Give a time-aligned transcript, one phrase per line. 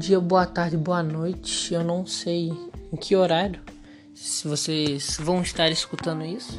[0.00, 1.74] dia, boa tarde, boa noite.
[1.74, 2.50] Eu não sei
[2.90, 3.60] em que horário,
[4.14, 6.58] se vocês vão estar escutando isso.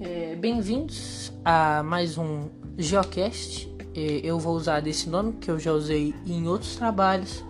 [0.00, 2.48] É, Bem-vindos a mais um
[2.78, 3.68] Geocast.
[3.96, 7.44] É, eu vou usar desse nome que eu já usei em outros trabalhos,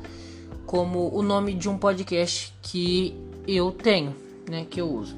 [0.65, 3.15] como o nome de um podcast que
[3.47, 4.17] eu tenho,
[4.49, 5.15] né, que eu uso.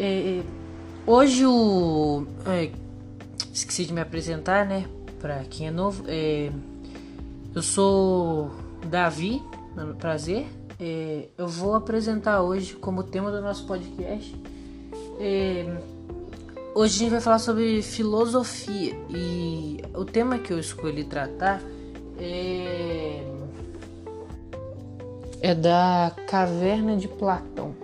[0.00, 0.42] É,
[1.06, 2.72] hoje o é,
[3.52, 4.84] esqueci de me apresentar, né,
[5.20, 6.02] para quem é novo.
[6.08, 6.50] É,
[7.54, 8.50] eu sou
[8.86, 9.42] Davi,
[9.98, 10.46] prazer.
[10.80, 14.34] É, eu vou apresentar hoje como tema do nosso podcast.
[15.18, 15.66] É,
[16.74, 21.60] hoje a gente vai falar sobre filosofia e o tema que eu escolhi tratar
[22.18, 23.22] é,
[25.42, 27.74] é da caverna de Platão.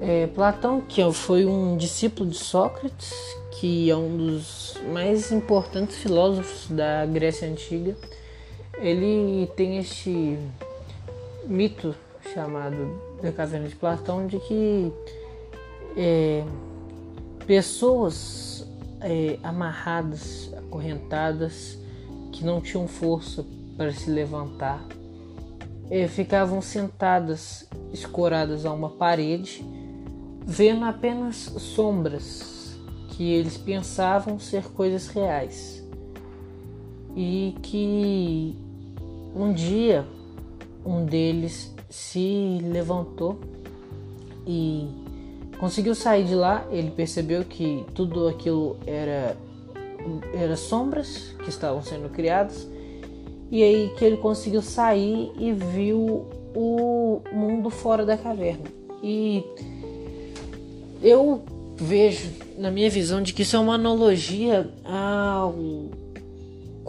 [0.00, 3.12] É, Platão, que foi um discípulo de Sócrates,
[3.52, 7.96] que é um dos mais importantes filósofos da Grécia Antiga
[8.80, 10.38] ele tem este
[11.44, 11.94] mito
[12.32, 14.92] chamado da caverna de Platão de que
[15.96, 16.44] é,
[17.46, 18.66] pessoas
[19.00, 21.78] é, amarradas, acorrentadas,
[22.32, 23.44] que não tinham força
[23.76, 24.84] para se levantar,
[25.90, 29.64] é, ficavam sentadas, escoradas a uma parede,
[30.44, 32.76] vendo apenas sombras
[33.10, 35.84] que eles pensavam ser coisas reais.
[37.16, 38.56] E que
[39.38, 40.04] um dia,
[40.84, 43.38] um deles se levantou
[44.46, 44.88] e
[45.58, 46.66] conseguiu sair de lá.
[46.70, 49.36] Ele percebeu que tudo aquilo era,
[50.34, 52.68] era sombras que estavam sendo criadas.
[53.50, 58.64] E aí que ele conseguiu sair e viu o mundo fora da caverna.
[59.02, 59.44] E
[61.02, 61.42] eu
[61.76, 65.54] vejo, na minha visão, de que isso é uma analogia ao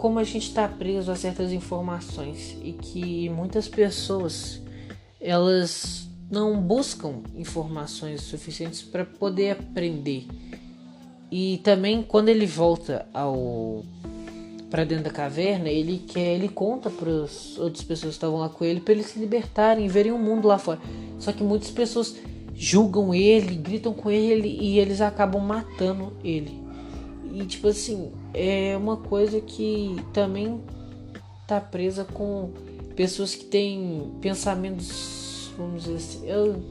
[0.00, 4.58] como a gente está preso a certas informações e que muitas pessoas
[5.20, 10.26] elas não buscam informações suficientes para poder aprender.
[11.30, 13.84] E também quando ele volta ao
[14.70, 18.48] para dentro da caverna, ele quer, ele conta para as outras pessoas que estavam lá
[18.48, 20.80] com ele para eles se libertarem, verem o um mundo lá fora.
[21.18, 22.16] Só que muitas pessoas
[22.54, 26.69] julgam ele, gritam com ele e eles acabam matando ele.
[27.32, 30.60] E tipo assim, é uma coisa que também
[31.46, 32.50] tá presa com
[32.96, 36.62] pessoas que têm pensamentos, vamos dizer assim, eu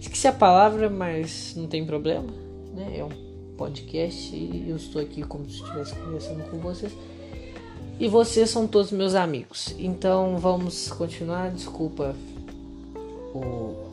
[0.00, 2.28] esqueci a palavra, mas não tem problema,
[2.74, 2.98] né?
[2.98, 6.92] É um podcast e eu estou aqui como se estivesse conversando com vocês.
[7.98, 9.74] E vocês são todos meus amigos.
[9.78, 11.50] Então vamos continuar.
[11.50, 12.14] Desculpa
[13.34, 13.88] o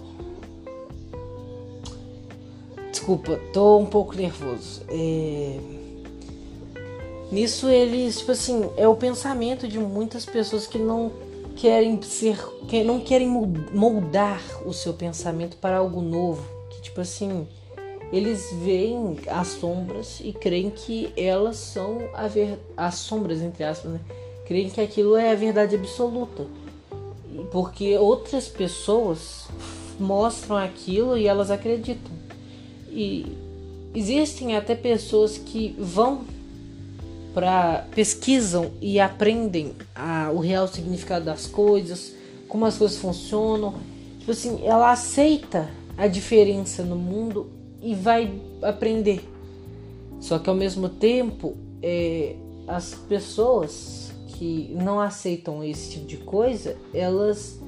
[2.92, 4.82] Desculpa, tô um pouco nervoso.
[4.90, 5.60] É...
[7.32, 11.12] Nisso eles, tipo assim, é o pensamento de muitas pessoas que não
[11.56, 12.38] querem ser,
[12.68, 17.48] que não querem moldar o seu pensamento para algo novo, que tipo assim,
[18.12, 23.94] eles veem as sombras e creem que elas são a ver, as sombras entre aspas,
[23.94, 24.00] né?
[24.46, 26.46] Creem que aquilo é a verdade absoluta.
[27.52, 29.48] Porque outras pessoas
[30.00, 32.12] mostram aquilo e elas acreditam.
[32.90, 33.26] E
[33.94, 36.24] existem até pessoas que vão
[37.36, 42.14] para pesquisam e aprendem a, o real significado das coisas,
[42.48, 43.76] como as coisas funcionam.
[44.20, 47.50] Tipo assim, ela aceita a diferença no mundo
[47.82, 49.30] e vai aprender.
[50.22, 52.38] Só que ao mesmo tempo, é,
[52.70, 57.60] as pessoas que não aceitam esse tipo de coisa, elas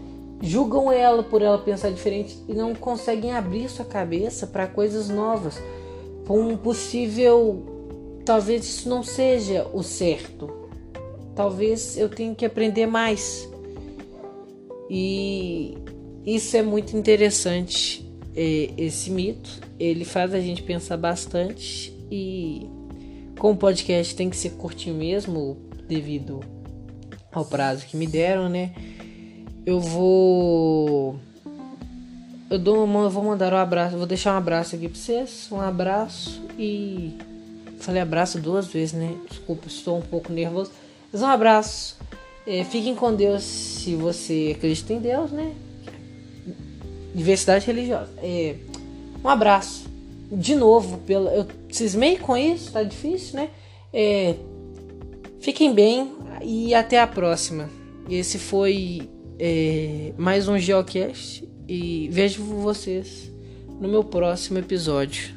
[0.41, 5.61] julgam ela por ela pensar diferente e não conseguem abrir sua cabeça para coisas novas,
[6.23, 7.76] para um possível
[8.27, 10.49] talvez isso não seja o certo.
[11.33, 13.49] Talvez eu tenha que aprender mais.
[14.89, 15.77] E
[16.25, 18.05] isso é muito interessante.
[18.35, 22.67] É, esse mito, ele faz a gente pensar bastante e
[23.39, 25.57] com o podcast tem que ser curtinho mesmo
[25.87, 26.41] devido
[27.31, 28.73] ao prazo que me deram, né?
[29.65, 31.17] Eu vou
[32.49, 35.47] eu dou uma, eu vou mandar um abraço, vou deixar um abraço aqui para vocês,
[35.51, 37.17] um abraço e
[37.79, 39.15] Falei abraço duas vezes, né?
[39.29, 40.71] Desculpa, estou um pouco nervoso.
[41.11, 41.97] Mas um abraço.
[42.45, 45.53] É, fiquem com Deus se você acredita em Deus, né?
[47.13, 48.09] Diversidade religiosa.
[48.21, 48.55] É,
[49.23, 49.85] um abraço.
[50.31, 53.49] De novo, pela, eu cismei com isso, tá difícil, né?
[53.93, 54.35] É,
[55.39, 57.69] fiquem bem e até a próxima.
[58.09, 59.09] Esse foi
[59.39, 63.31] é, mais um Geocast e vejo vocês
[63.79, 65.35] no meu próximo episódio.